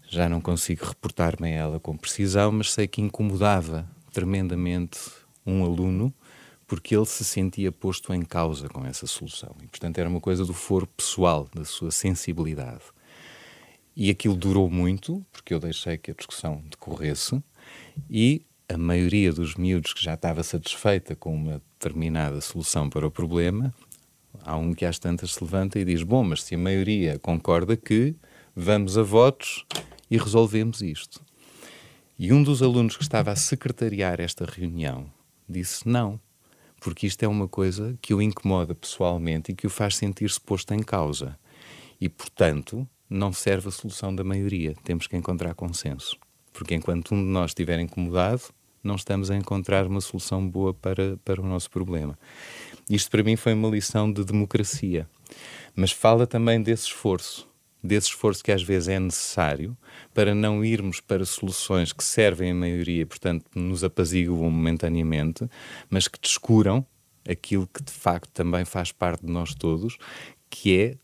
[0.08, 5.00] já não consigo reportar-me a ela com precisão, mas sei que incomodava tremendamente
[5.46, 6.14] um aluno
[6.68, 9.56] porque ele se sentia posto em causa com essa solução.
[9.62, 12.84] E, portanto, era uma coisa do foro pessoal, da sua sensibilidade.
[13.96, 17.42] E aquilo durou muito, porque eu deixei que a discussão decorresse,
[18.10, 23.12] e a maioria dos miúdos que já estava satisfeita com uma determinada solução para o
[23.12, 23.74] problema,
[24.44, 27.78] há um que às tantas se levanta e diz: Bom, mas se a maioria concorda
[27.78, 28.16] que
[28.56, 29.66] vamos a votos
[30.10, 31.22] e resolvemos isto.
[32.18, 35.12] E um dos alunos que estava a secretariar esta reunião
[35.48, 36.20] disse: Não,
[36.80, 40.74] porque isto é uma coisa que o incomoda pessoalmente e que o faz sentir-se posto
[40.74, 41.38] em causa.
[42.00, 44.76] E, portanto, não serve a solução da maioria.
[44.84, 46.18] Temos que encontrar consenso.
[46.54, 48.44] Porque enquanto um de nós estiver incomodado,
[48.84, 52.18] não estamos a encontrar uma solução boa para, para o nosso problema.
[52.90, 55.08] Isto para mim foi uma lição de democracia.
[55.76, 57.48] Mas fala também desse esforço
[57.86, 59.78] desse esforço que às vezes é necessário
[60.14, 65.50] para não irmos para soluções que servem a maioria, portanto, nos apaziguam momentaneamente,
[65.90, 66.86] mas que descuram
[67.28, 69.98] aquilo que de facto também faz parte de nós todos,
[70.50, 70.98] que é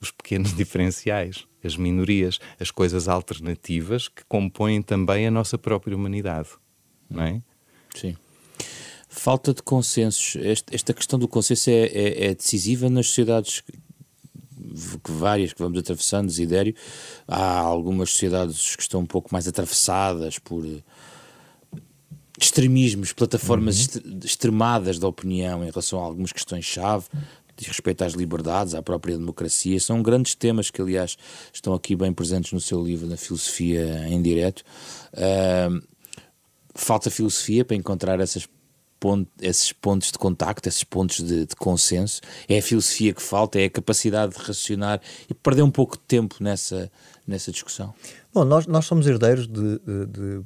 [0.00, 6.48] os pequenos diferenciais, as minorias, as coisas alternativas que compõem também a nossa própria humanidade,
[7.08, 7.42] não é?
[7.94, 8.16] Sim.
[9.08, 10.36] Falta de consensos.
[10.70, 13.62] Esta questão do consenso é, é, é decisiva nas sociedades
[15.08, 16.74] várias que vamos atravessando, desidério,
[17.26, 20.82] há algumas sociedades que estão um pouco mais atravessadas por eh,
[22.40, 24.20] extremismos, plataformas uhum.
[24.24, 27.06] extremadas da opinião em relação a algumas questões-chave,
[27.56, 29.78] diz respeito às liberdades, à própria democracia.
[29.78, 31.16] São grandes temas que, aliás,
[31.52, 34.62] estão aqui bem presentes no seu livro, na Filosofia em Direto.
[35.12, 35.82] Uh,
[36.74, 38.48] falta filosofia para encontrar essas
[39.00, 42.20] ponto, esses pontos de contacto, esses pontos de, de, consenso.
[42.48, 46.02] É a filosofia que falta, é a capacidade de racionar e perder um pouco de
[46.02, 46.92] tempo nessa,
[47.26, 47.94] nessa discussão.
[48.32, 49.78] Bom, nós, nós somos herdeiros de.
[49.78, 50.36] de, de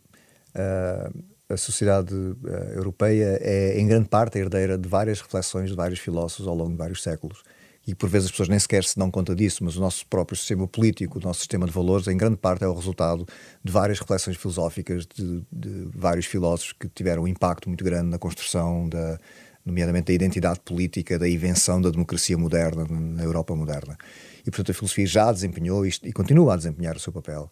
[0.54, 2.38] uh, a sociedade uh,
[2.74, 6.78] europeia é, em grande parte, herdeira de várias reflexões de vários filósofos ao longo de
[6.78, 7.42] vários séculos
[7.86, 10.36] e por vezes as pessoas nem sequer se dão conta disso, mas o nosso próprio
[10.36, 13.26] sistema político, o nosso sistema de valores, em grande parte é o resultado
[13.62, 18.18] de várias reflexões filosóficas de, de vários filósofos que tiveram um impacto muito grande na
[18.18, 19.18] construção da,
[19.64, 23.98] nomeadamente da identidade política, da invenção da democracia moderna na Europa moderna.
[24.40, 27.50] E, portanto, a filosofia já desempenhou isto e continua a desempenhar o seu papel.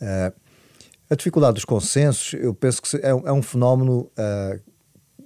[0.00, 0.32] Uh,
[1.10, 4.60] a dificuldade dos consensos, eu penso que é, é um fenómeno uh,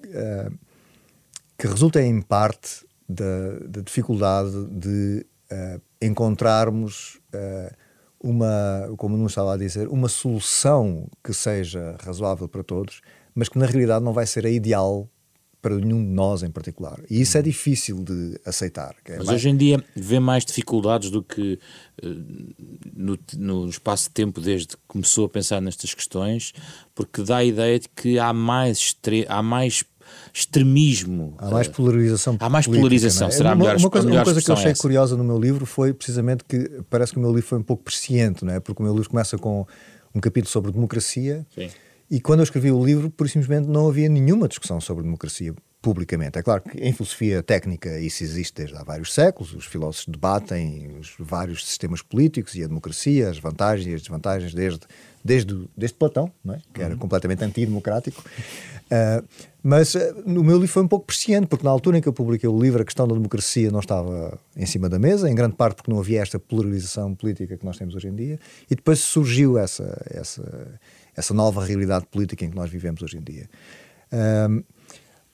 [0.07, 0.59] uh,
[1.59, 7.75] que resulta em parte da, da dificuldade de uh, encontrarmos uh,
[8.23, 13.01] uma, como não estava a dizer, uma solução que seja razoável para todos,
[13.35, 15.09] mas que na realidade não vai ser a ideal
[15.63, 17.01] para nenhum de nós em particular.
[17.09, 17.45] E isso é uhum.
[17.45, 18.97] difícil de aceitar.
[19.05, 19.41] É Mas mais...
[19.41, 21.59] hoje em dia vê mais dificuldades do que
[22.03, 22.09] uh,
[22.93, 26.53] no, no, espaço de tempo desde que começou a pensar nestas questões,
[26.97, 28.97] porque dá a ideia de que há mais,
[29.29, 29.85] há mais
[30.33, 31.35] extremismo.
[31.39, 32.37] Há mais polarização.
[32.41, 33.31] Há mais política, polarização, é?
[33.31, 35.67] será uma, melhor Uma coisa, uma coisa que eu achei é curiosa no meu livro
[35.67, 38.61] foi precisamente que parece que o meu livro foi um pouco presciente, não é?
[38.61, 39.67] Porque o meu livro começa com
[40.15, 41.47] um capítulo sobre democracia.
[41.55, 41.69] Sim.
[42.11, 46.39] E quando eu escrevi o livro, por simplesmente não havia nenhuma discussão sobre democracia publicamente.
[46.39, 50.95] É claro que em filosofia técnica isso existe desde há vários séculos, os filósofos debatem
[50.99, 54.81] os vários sistemas políticos e a democracia, as vantagens e as desvantagens desde,
[55.25, 56.59] desde, desde Platão, é?
[56.73, 56.99] que era uhum.
[56.99, 58.23] completamente antidemocrático.
[58.93, 59.27] Uh,
[59.63, 62.13] mas uh, no meu livro foi um pouco presciente, porque na altura em que eu
[62.13, 65.55] publiquei o livro a questão da democracia não estava em cima da mesa, em grande
[65.55, 68.39] parte porque não havia esta polarização política que nós temos hoje em dia,
[68.71, 70.79] e depois surgiu essa, essa,
[71.17, 73.49] essa nova realidade política em que nós vivemos hoje em dia.
[74.13, 74.63] Uh,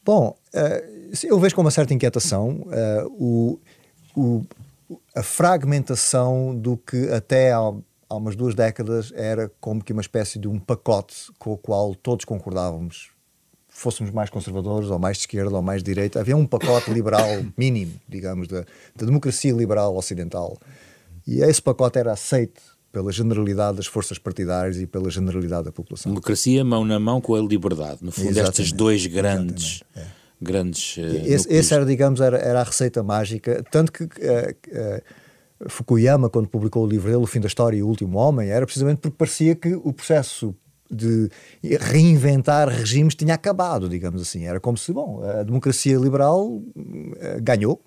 [0.05, 2.67] Bom, uh, eu vejo com uma certa inquietação
[3.11, 3.59] o,
[4.17, 4.43] o,
[5.15, 7.73] a fragmentação do que até há,
[8.09, 11.95] há, umas duas décadas era como que uma espécie de um pacote com o qual
[11.95, 13.11] todos concordávamos.
[13.69, 16.21] Fôssemos mais conservadores, ou mais de esquerda, ou mais de direita.
[16.21, 18.65] Havia um pacote liberal mínimo, digamos, da,
[18.97, 20.59] da democracia liberal ocidental.
[21.27, 26.11] E esse pacote era aceito pela generalidade das forças partidárias e pela generalidade da população.
[26.11, 27.99] Democracia mão na mão com a liberdade.
[28.03, 28.63] No fundo, Exatamente.
[28.63, 29.83] estes dois grandes.
[29.95, 30.07] É.
[30.41, 33.65] Grandes, uh, esse, esse, era, digamos, era, era, a receita mágica.
[33.73, 35.03] Tanto que uh, uh,
[35.67, 38.65] Fukuyama, quando publicou o livro dele, O Fim da História e O Último Homem, era
[38.65, 40.55] precisamente porque parecia que o processo
[40.91, 41.29] de
[41.81, 44.45] reinventar regimes tinha acabado, digamos assim.
[44.45, 46.63] Era como se, bom, a democracia liberal
[47.43, 47.83] ganhou,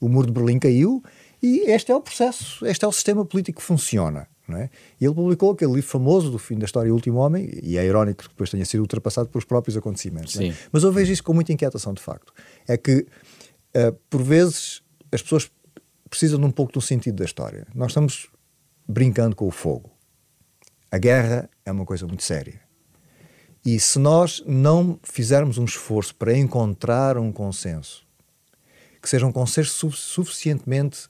[0.00, 1.02] o muro de Berlim caiu
[1.42, 4.26] e este é o processo, este é o sistema político que funciona.
[4.52, 4.68] É?
[5.00, 7.86] E ele publicou aquele livro famoso do fim da história O Último Homem, e é
[7.86, 10.36] irónico que depois tenha sido ultrapassado pelos próprios acontecimentos.
[10.40, 10.52] É?
[10.72, 12.32] Mas eu vejo isso com muita inquietação, de facto.
[12.66, 13.06] É que,
[13.76, 15.48] uh, por vezes, as pessoas
[16.10, 17.66] precisam de um pouco do sentido da história.
[17.74, 18.28] Nós estamos
[18.86, 19.90] brincando com o fogo.
[20.90, 22.60] A guerra é uma coisa muito séria.
[23.64, 28.04] E se nós não fizermos um esforço para encontrar um consenso,
[29.00, 31.08] que seja um consenso suficientemente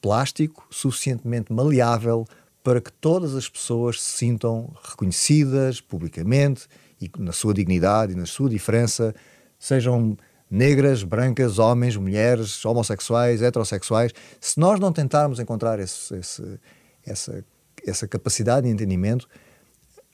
[0.00, 2.26] plástico, suficientemente maleável
[2.62, 6.68] para que todas as pessoas se sintam reconhecidas publicamente
[7.00, 9.14] e na sua dignidade e na sua diferença,
[9.58, 10.16] sejam
[10.50, 14.12] negras, brancas, homens, mulheres, homossexuais, heterossexuais.
[14.40, 16.60] Se nós não tentarmos encontrar esse, esse,
[17.06, 17.44] essa,
[17.86, 19.28] essa capacidade de entendimento,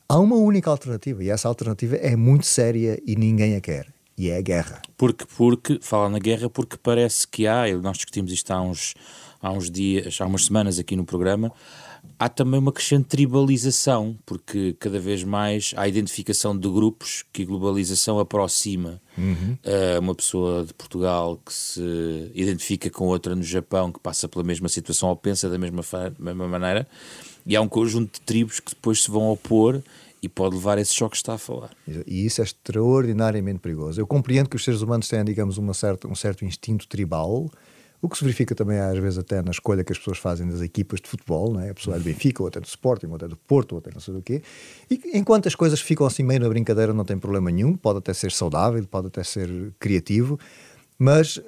[0.08, 3.86] há uma única alternativa e essa alternativa é muito séria e ninguém a quer.
[4.18, 4.80] E é a guerra.
[4.96, 8.94] Porque, porque fala na guerra porque parece que há, nós discutimos isto há uns,
[9.42, 11.52] há uns dias, há umas semanas aqui no programa,
[12.18, 17.46] há também uma crescente tribalização, porque cada vez mais há identificação de grupos que a
[17.46, 19.00] globalização aproxima.
[19.16, 19.56] Uhum.
[19.64, 24.44] Uh, uma pessoa de Portugal que se identifica com outra no Japão, que passa pela
[24.44, 25.82] mesma situação ou pensa da mesma,
[26.18, 26.86] mesma maneira,
[27.46, 29.82] e há um conjunto de tribos que depois se vão opor
[30.22, 31.70] e pode levar a esse choque que está a falar.
[32.06, 34.00] E isso é extraordinariamente perigoso.
[34.00, 37.50] Eu compreendo que os seres humanos têm, digamos, uma certa, um certo instinto tribal,
[38.00, 40.60] o que se verifica também às vezes até na escolha que as pessoas fazem das
[40.60, 41.70] equipas de futebol, não é?
[41.70, 43.90] a pessoa é do Benfica, ou até do Sporting, ou até do Porto, ou até
[43.92, 44.42] não sei do quê.
[44.90, 48.12] E enquanto as coisas ficam assim meio na brincadeira, não tem problema nenhum, pode até
[48.12, 50.38] ser saudável, pode até ser criativo,
[50.98, 51.42] mas uh,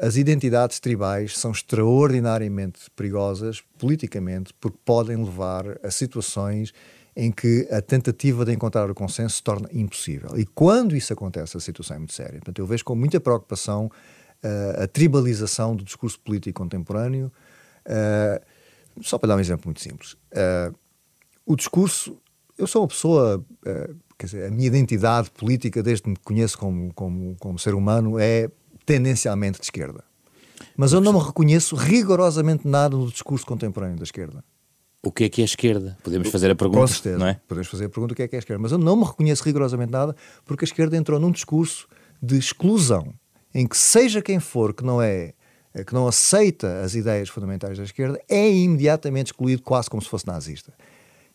[0.00, 6.72] as identidades tribais são extraordinariamente perigosas politicamente, porque podem levar a situações
[7.14, 10.30] em que a tentativa de encontrar o consenso se torna impossível.
[10.36, 12.34] E quando isso acontece, a situação é muito séria.
[12.34, 13.90] Portanto, eu vejo com muita preocupação
[14.82, 17.32] a tribalização do discurso político contemporâneo.
[17.86, 18.44] Uh,
[19.02, 20.12] só para dar um exemplo muito simples.
[20.32, 20.74] Uh,
[21.46, 22.16] o discurso.
[22.56, 23.44] Eu sou uma pessoa.
[24.18, 28.18] quer dizer, a minha identidade política, desde que me conheço como, como, como ser humano,
[28.18, 28.50] é
[28.84, 30.04] tendencialmente de esquerda.
[30.76, 34.44] Mas eu não me reconheço rigorosamente nada no discurso contemporâneo da esquerda.
[35.02, 35.96] O que é que é a esquerda?
[36.02, 36.80] Podemos fazer a pergunta.
[36.80, 37.18] Com certeza.
[37.18, 37.40] Não é?
[37.48, 38.62] Podemos fazer a pergunta o que é que é a esquerda.
[38.62, 41.88] Mas eu não me reconheço rigorosamente nada porque a esquerda entrou num discurso
[42.22, 43.14] de exclusão
[43.54, 45.34] em que seja quem for que não é
[45.86, 50.26] que não aceita as ideias fundamentais da esquerda é imediatamente excluído quase como se fosse
[50.26, 50.72] nazista.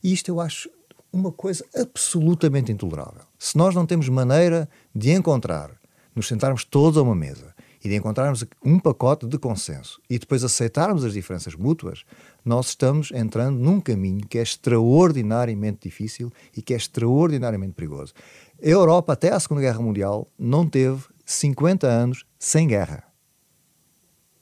[0.03, 0.69] E isto eu acho
[1.11, 3.21] uma coisa absolutamente intolerável.
[3.39, 5.71] Se nós não temos maneira de encontrar,
[6.13, 10.43] nos sentarmos todos a uma mesa e de encontrarmos um pacote de consenso e depois
[10.43, 12.03] aceitarmos as diferenças mútuas,
[12.43, 18.13] nós estamos entrando num caminho que é extraordinariamente difícil e que é extraordinariamente perigoso.
[18.61, 23.03] A Europa, até a Segunda Guerra Mundial, não teve 50 anos sem guerra.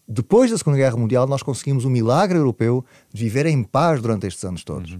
[0.08, 4.28] Depois da Segunda Guerra Mundial, nós conseguimos o milagre europeu de viver em paz durante
[4.28, 4.91] estes anos todos.
[4.91, 5.00] Uhum.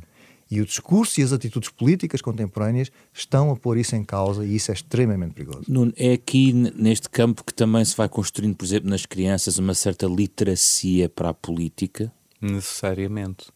[0.50, 4.56] E o discurso e as atitudes políticas contemporâneas estão a pôr isso em causa e
[4.56, 5.64] isso é extremamente perigoso.
[5.68, 9.74] Nuno, é aqui neste campo que também se vai construindo, por exemplo, nas crianças, uma
[9.74, 12.14] certa literacia para a política?
[12.40, 13.48] Necessariamente.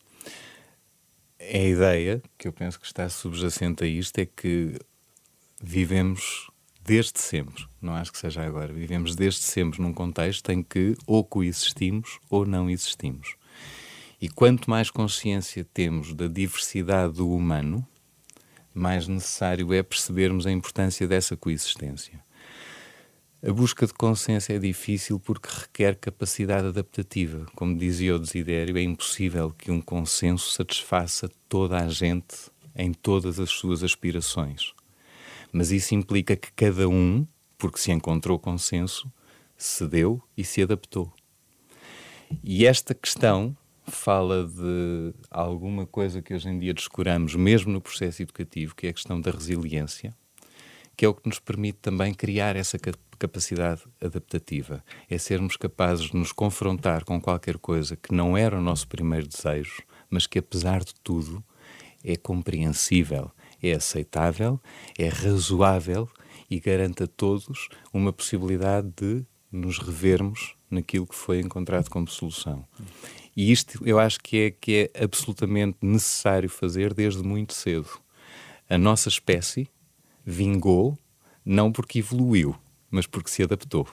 [1.39, 4.79] A ideia que eu penso que está subjacente a isto é que
[5.61, 6.46] vivemos
[6.87, 11.21] desde sempre, não acho que seja agora, vivemos desde sempre num contexto em que ou
[11.21, 13.35] coexistimos ou não existimos.
[14.21, 17.85] E quanto mais consciência temos da diversidade do humano,
[18.73, 22.23] mais necessário é percebermos a importância dessa coexistência.
[23.45, 27.47] A busca de consenso é difícil porque requer capacidade adaptativa.
[27.53, 33.41] Como dizia o Desidério, é impossível que um consenso satisfaça toda a gente em todas
[33.41, 34.76] as suas aspirações.
[35.51, 37.25] Mas isso implica que cada um,
[37.57, 39.11] porque se encontrou consenso,
[39.57, 41.11] cedeu e se adaptou.
[42.43, 43.55] E esta questão
[43.87, 48.89] fala de alguma coisa que hoje em dia descuramos, mesmo no processo educativo, que é
[48.89, 50.15] a questão da resiliência,
[50.95, 52.77] que é o que nos permite também criar essa
[53.17, 54.83] capacidade adaptativa.
[55.09, 59.27] É sermos capazes de nos confrontar com qualquer coisa que não era o nosso primeiro
[59.27, 61.43] desejo, mas que, apesar de tudo,
[62.03, 64.59] é compreensível, é aceitável,
[64.97, 66.09] é razoável
[66.49, 72.65] e garante a todos uma possibilidade de nos revermos naquilo que foi encontrado como solução.
[73.35, 77.89] E isto eu acho que é, que é absolutamente necessário fazer desde muito cedo.
[78.69, 79.69] A nossa espécie
[80.25, 80.97] vingou
[81.45, 82.55] não porque evoluiu,
[82.91, 83.87] mas porque se adaptou.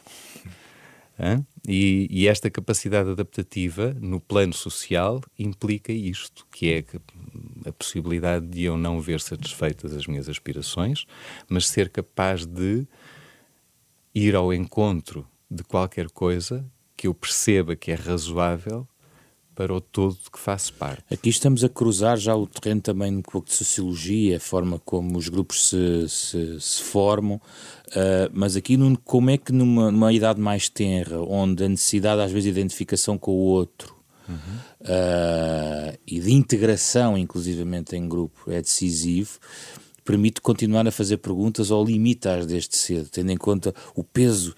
[1.66, 6.82] E, e, esta capacidade adaptativa no plano social implica isto, que é
[7.64, 11.06] a possibilidade de eu não ver satisfeitas as minhas aspirações,
[11.48, 12.86] mas ser capaz de
[14.14, 16.64] ir ao encontro de qualquer coisa
[16.96, 18.86] que eu perceba que é razoável
[19.54, 21.04] para o todo que faço parte.
[21.10, 25.16] Aqui estamos a cruzar já o terreno também um pouco de sociologia, a forma como
[25.16, 30.12] os grupos se, se, se formam, uh, mas aqui num, como é que numa, numa
[30.12, 33.93] idade mais tenra, onde a necessidade às vezes de identificação com o outro
[34.28, 34.36] uhum.
[34.80, 39.38] uh, e de integração inclusivamente em grupo é decisivo,
[40.04, 44.54] permite continuar a fazer perguntas ou limita-as desde cedo, tendo em conta o peso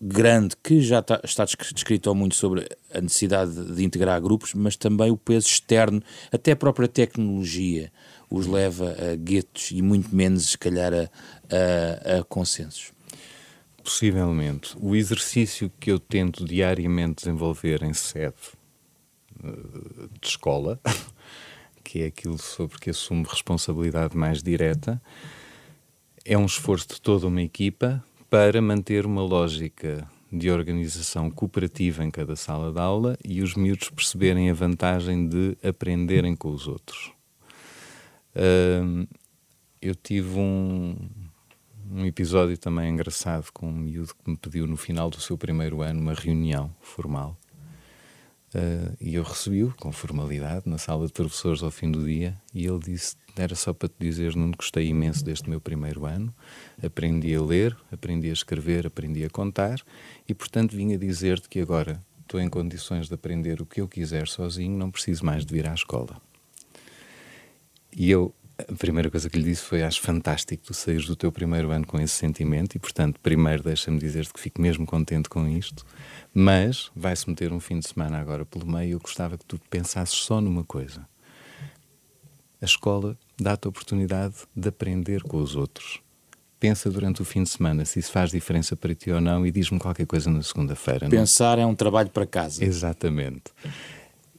[0.00, 5.10] grande que já está, está descrito muito sobre a necessidade de integrar grupos, mas também
[5.10, 6.02] o peso externo,
[6.32, 7.90] até a própria tecnologia
[8.30, 11.08] os leva a guetos e muito menos, se calhar, a,
[11.50, 12.92] a, a consensos.
[13.82, 14.76] Possivelmente.
[14.78, 18.34] O exercício que eu tento diariamente desenvolver em sede
[20.20, 20.80] de escola,
[21.84, 25.00] que é aquilo sobre que assumo responsabilidade mais direta,
[26.24, 32.10] é um esforço de toda uma equipa para manter uma lógica de organização cooperativa em
[32.10, 37.12] cada sala de aula e os miúdos perceberem a vantagem de aprenderem com os outros.
[38.34, 39.08] Uh,
[39.80, 40.96] eu tive um,
[41.90, 45.80] um episódio também engraçado com um miúdo que me pediu no final do seu primeiro
[45.80, 47.38] ano uma reunião formal.
[48.54, 52.64] Uh, e eu recebi-o com formalidade na sala de professores ao fim do dia e
[52.64, 56.34] ele disse era só para te dizer, não gostei imenso deste meu primeiro ano.
[56.82, 59.80] Aprendi a ler, aprendi a escrever, aprendi a contar
[60.28, 63.88] e, portanto, vim a dizer-te que agora estou em condições de aprender o que eu
[63.88, 66.20] quiser sozinho, não preciso mais de vir à escola.
[67.96, 71.30] E eu, a primeira coisa que lhe disse foi: Acho fantástico tu saíres do teu
[71.30, 75.46] primeiro ano com esse sentimento, e portanto, primeiro deixa-me dizer-te que fico mesmo contente com
[75.46, 75.86] isto,
[76.34, 78.92] mas vai-se meter um fim de semana agora pelo meio.
[78.92, 81.06] Eu gostava que tu pensasses só numa coisa.
[82.60, 86.00] A escola dá-te a oportunidade de aprender com os outros.
[86.58, 89.52] Pensa durante o fim de semana se isso faz diferença para ti ou não e
[89.52, 91.08] diz-me qualquer coisa na segunda-feira.
[91.08, 91.62] Pensar não?
[91.62, 92.64] é um trabalho para casa.
[92.64, 93.44] Exatamente.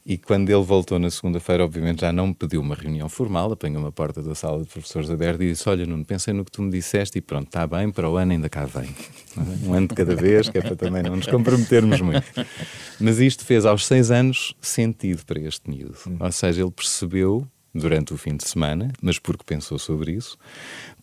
[0.04, 3.80] E quando ele voltou na segunda-feira, obviamente já não me pediu uma reunião formal, apanhou
[3.80, 6.62] uma porta da sala de professores aberta e disse: Olha, Nuno, pensei no que tu
[6.62, 8.94] me disseste e pronto, está bem, para o ano ainda cá vem.
[9.64, 12.26] Um ano de cada vez, que é para também não nos comprometermos muito.
[12.98, 15.96] Mas isto fez aos seis anos sentido para este miúdo.
[16.18, 20.36] Ou seja, ele percebeu durante o fim de semana, mas porque pensou sobre isso,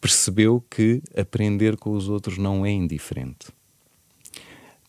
[0.02, 3.48] percebeu que aprender com os outros não é indiferente.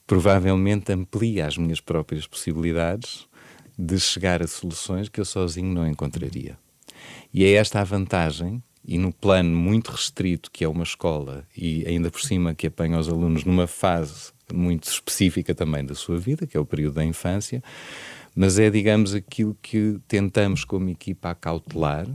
[0.07, 3.29] Provavelmente amplia as minhas próprias possibilidades
[3.78, 6.58] de chegar a soluções que eu sozinho não encontraria.
[7.32, 11.86] E é esta a vantagem, e no plano muito restrito que é uma escola, e
[11.86, 16.46] ainda por cima que apanha os alunos numa fase muito específica também da sua vida,
[16.46, 17.62] que é o período da infância,
[18.34, 22.06] mas é, digamos, aquilo que tentamos como equipa acautelar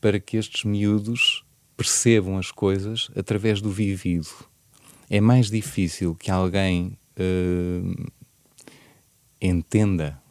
[0.00, 1.44] para que estes miúdos
[1.76, 4.28] percebam as coisas através do vivido.
[5.10, 8.10] É mais difícil que alguém uh,
[9.40, 10.21] entenda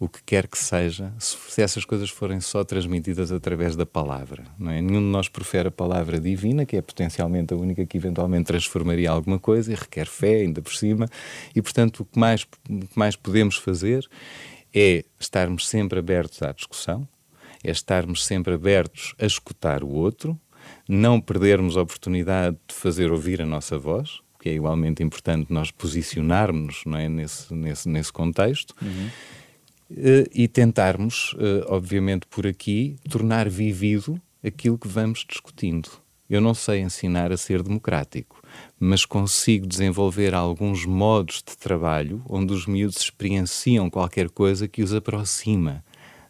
[0.00, 4.44] o que quer que seja, se essas coisas forem só transmitidas através da palavra.
[4.58, 4.80] Não é?
[4.80, 9.10] Nenhum de nós profere a palavra divina, que é potencialmente a única que eventualmente transformaria
[9.10, 11.06] alguma coisa e requer fé, ainda por cima,
[11.54, 14.08] e portanto o que mais, o que mais podemos fazer
[14.74, 17.06] é estarmos sempre abertos à discussão,
[17.62, 20.40] é estarmos sempre abertos a escutar o outro,
[20.88, 25.70] não perdermos a oportunidade de fazer ouvir a nossa voz, que é igualmente importante nós
[25.70, 28.74] posicionarmos não é, nesse, nesse, nesse contexto.
[28.80, 29.10] Uhum
[30.32, 35.88] e tentarmos, eh, obviamente por aqui, tornar vivido aquilo que vamos discutindo.
[36.28, 38.40] Eu não sei ensinar a ser democrático,
[38.78, 44.94] mas consigo desenvolver alguns modos de trabalho onde os miúdos experienciam qualquer coisa que os
[44.94, 45.84] aproxima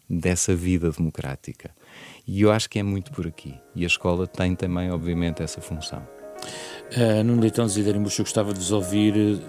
[0.09, 1.69] dessa vida democrática.
[2.27, 3.53] E eu acho que é muito por aqui.
[3.75, 6.01] E a escola tem também, obviamente, essa função.
[6.97, 9.39] Uh, Nuno Leitão Desidério eu gostava de vos ouvir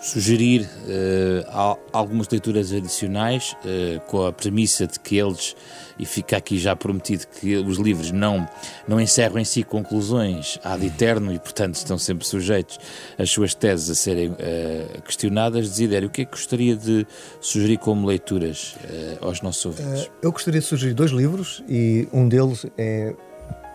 [0.00, 5.56] sugerir uh, algumas leituras adicionais uh, com a premissa de que eles,
[5.98, 8.48] e fica aqui já prometido que os livros não,
[8.86, 12.78] não encerram em si conclusões ad eterno e, portanto, estão sempre sujeitos
[13.18, 15.68] às suas teses a serem uh, questionadas.
[15.70, 17.06] Desidério, o que é que gostaria de
[17.40, 18.76] sugerir como leituras
[19.20, 20.10] aos nossos ouvintes?
[20.22, 23.14] eu gostaria de sugerir dois livros e um deles é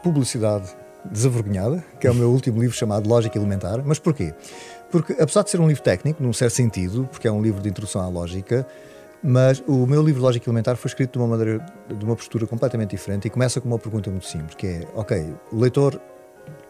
[0.03, 0.69] Publicidade
[1.05, 3.81] Desavergonhada, que é o meu último livro chamado Lógica Elementar.
[3.83, 4.33] Mas porquê?
[4.91, 7.69] Porque, apesar de ser um livro técnico, num certo sentido, porque é um livro de
[7.69, 8.67] introdução à lógica,
[9.23, 12.89] mas o meu livro Lógica Elementar foi escrito de uma maneira, de uma postura completamente
[12.89, 16.01] diferente e começa com uma pergunta muito simples, que é, ok, o leitor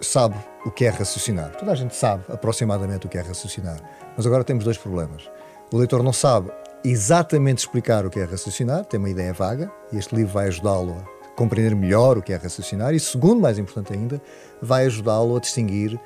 [0.02, 1.56] sabe o que é raciocinar.
[1.56, 3.80] Toda a gente sabe aproximadamente o que é raciocinar.
[4.16, 5.30] Mas agora temos dois problemas.
[5.72, 6.52] O leitor não sabe
[6.84, 10.98] exatamente explicar o que é raciocinar, tem uma ideia vaga, e este livro vai ajudá-lo
[10.98, 14.22] a compreender melhor o que é raciocinar, e segundo, mais importante ainda,
[14.62, 15.98] vai ajudá-lo a distinguir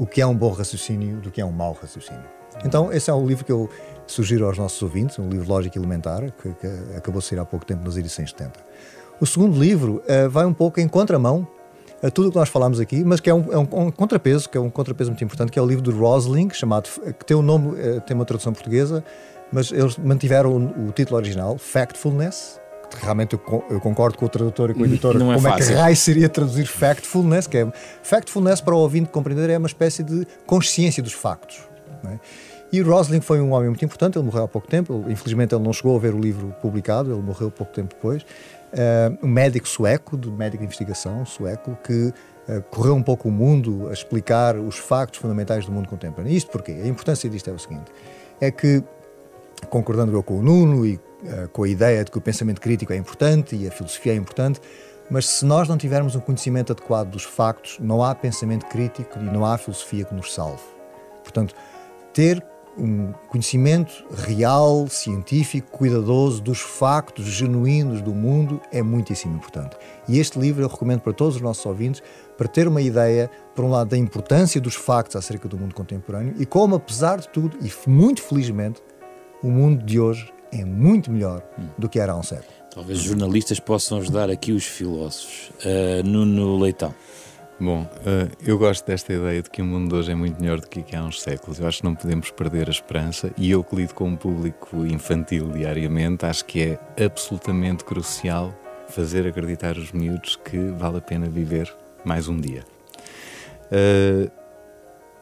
[0.00, 2.24] o que é um bom raciocínio do que é um mau raciocínio.
[2.64, 3.68] Então, esse é um livro que eu
[4.06, 7.66] sugiro aos nossos ouvintes, um livro lógico elementar, que, que acabou de sair há pouco
[7.66, 8.52] tempo nas edições 70.
[9.20, 11.46] O segundo livro uh, vai um pouco em contramão
[12.02, 14.56] a tudo o que nós falámos aqui, mas que é um, é um, contrapeso, que
[14.56, 16.88] é um contrapeso muito importante, que é o livro do Rosling, chamado,
[17.18, 19.04] que tem um nome, uh, tem uma tradução portuguesa,
[19.52, 22.58] mas eles mantiveram o, o título original, Factfulness,
[22.96, 25.18] realmente eu, eu, concordo com o tradutor e com o editor.
[25.18, 27.46] Não é como é, é que raio seria traduzir factfulness?
[27.46, 27.72] Que é,
[28.02, 31.60] factfulness, para o ouvinte compreender, é uma espécie de consciência dos factos.
[32.04, 32.18] É?
[32.72, 35.72] E Rosling foi um homem muito importante, ele morreu há pouco tempo, infelizmente ele não
[35.72, 38.22] chegou a ver o livro publicado, ele morreu pouco tempo depois.
[38.22, 42.12] Uh, um médico sueco, de médico de investigação sueco, que
[42.48, 46.36] uh, correu um pouco o mundo a explicar os factos fundamentais do mundo contemporâneo.
[46.36, 47.90] Isto porque a importância disto é o seguinte:
[48.40, 48.84] é que,
[49.68, 50.98] concordando eu com o Nuno e eh,
[51.52, 54.60] com a ideia de que o pensamento crítico é importante e a filosofia é importante,
[55.10, 59.22] mas se nós não tivermos um conhecimento adequado dos factos, não há pensamento crítico e
[59.24, 60.62] não há filosofia que nos salve.
[61.22, 61.54] Portanto,
[62.12, 62.44] ter
[62.78, 69.76] um conhecimento real, científico, cuidadoso dos factos genuínos do mundo é muitíssimo importante.
[70.08, 72.02] E este livro eu recomendo para todos os nossos ouvintes
[72.38, 76.34] para ter uma ideia, por um lado, da importância dos factos acerca do mundo contemporâneo
[76.38, 78.80] e como, apesar de tudo, e muito felizmente,
[79.42, 81.42] o mundo de hoje é muito melhor
[81.78, 82.52] do que era há um século.
[82.74, 85.50] Talvez jornalistas possam ajudar aqui os filósofos.
[85.64, 86.94] Uh, Nuno Leitão.
[87.58, 90.60] Bom, uh, eu gosto desta ideia de que o mundo de hoje é muito melhor
[90.60, 91.60] do que há uns séculos.
[91.60, 94.86] Eu acho que não podemos perder a esperança e eu que lido com um público
[94.86, 98.54] infantil diariamente, acho que é absolutamente crucial
[98.88, 101.70] fazer acreditar os miúdos que vale a pena viver
[102.04, 102.64] mais um dia.
[103.66, 104.39] Uh,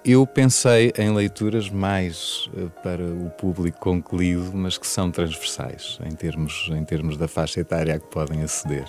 [0.05, 6.15] eu pensei em leituras mais uh, para o público concluído, mas que são transversais em
[6.15, 8.87] termos, em termos da faixa etária a que podem aceder.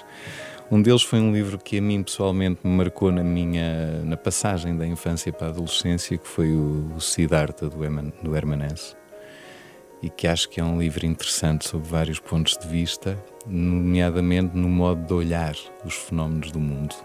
[0.71, 4.77] Um deles foi um livro que a mim pessoalmente me marcou na minha na passagem
[4.77, 8.95] da infância para a adolescência, que foi o, Siddhartha do, Eman, do Hermanès,
[10.03, 14.69] e que acho que é um livro interessante sob vários pontos de vista, nomeadamente no
[14.69, 16.95] modo de olhar os fenómenos do mundo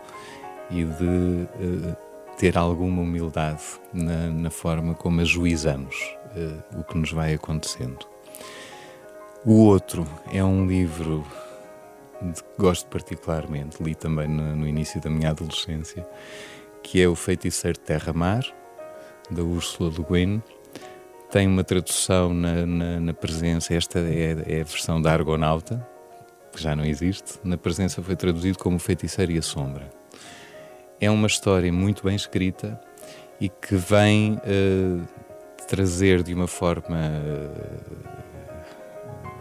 [0.70, 2.03] e de uh,
[2.36, 3.62] ter alguma humildade
[3.92, 5.94] na, na forma como ajuizamos
[6.36, 8.06] uh, o que nos vai acontecendo.
[9.44, 11.24] O outro é um livro
[12.22, 16.06] de que gosto particularmente, li também no, no início da minha adolescência,
[16.82, 18.44] que é O Feiticeiro de Terra-Mar,
[19.30, 20.42] da Ursula Le Guin.
[21.30, 25.86] Tem uma tradução na, na, na presença, esta é, é, a versão da Argonauta,
[26.52, 27.38] que já não existe.
[27.42, 29.90] Na presença foi traduzido como Feiticeiro e a Sombra
[31.00, 32.80] é uma história muito bem escrita
[33.40, 35.02] e que vem uh,
[35.66, 36.96] trazer de uma forma,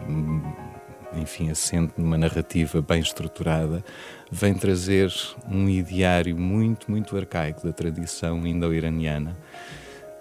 [0.06, 3.84] uh, enfim, assente numa narrativa bem estruturada,
[4.30, 5.12] vem trazer
[5.48, 9.36] um ideário muito, muito arcaico da tradição indo-iraniana.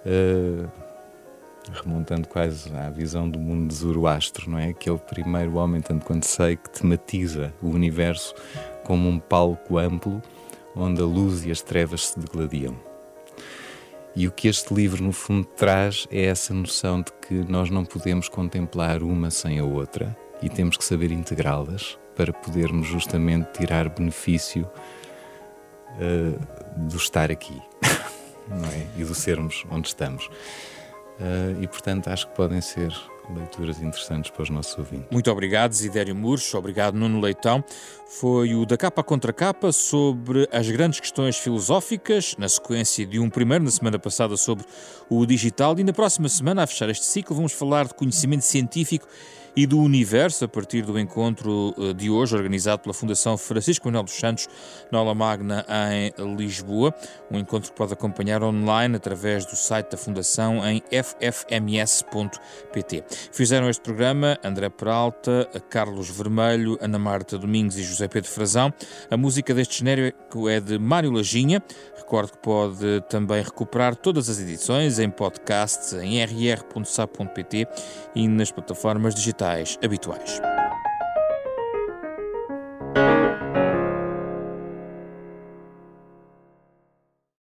[0.06, 0.70] Uh,
[1.72, 4.74] remontando quase à visão do mundo de Zoroastro, não é?
[4.74, 8.36] Que o primeiro homem, tanto quanto sei, que tematiza o universo
[8.84, 10.22] como um palco amplo
[10.76, 12.76] onde a luz e as trevas se degladiam.
[14.16, 17.84] E o que este livro, no fundo, traz é essa noção de que nós não
[17.84, 23.90] podemos contemplar uma sem a outra e temos que saber integrá-las para podermos justamente tirar
[23.90, 24.70] benefício
[25.98, 28.88] uh, do estar aqui é?
[29.02, 30.30] e do sermos onde estamos.
[31.20, 32.92] Uh, e, portanto, acho que podem ser
[33.30, 35.08] leituras interessantes para os nossos ouvintes.
[35.12, 36.58] Muito obrigado, Zidério Murcho.
[36.58, 37.64] Obrigado, Nuno Leitão.
[38.06, 43.30] Foi o da capa contra capa sobre as grandes questões filosóficas, na sequência de um
[43.30, 44.66] primeiro na semana passada sobre
[45.10, 45.80] o digital.
[45.80, 49.08] E na próxima semana, a fechar este ciclo, vamos falar de conhecimento científico
[49.56, 54.04] e do universo a partir do encontro eh, de hoje, organizado pela Fundação Francisco Manuel
[54.04, 54.48] dos Santos,
[54.92, 56.92] na Aula Magna, em Lisboa.
[57.30, 62.24] Um encontro que pode acompanhar online através do site da Fundação em ffms.pt.
[63.32, 68.74] Fizeram este programa André Peralta, Carlos Vermelho, Ana Marta Domingos e José Pedro Frazão.
[69.10, 71.62] A música deste genérico é de Mário Lajinha.
[71.96, 77.68] Recordo que pode também recuperar todas as edições em podcasts em rr.sa.pt
[78.16, 79.43] e nas plataformas digitais
[79.82, 80.42] habituais.